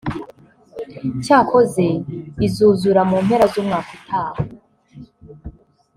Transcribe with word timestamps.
cyokoze 1.23 1.85
izuzura 2.45 3.01
mu 3.09 3.17
mpera 3.25 3.45
z’umwaka 3.51 3.89
utaha 3.97 4.41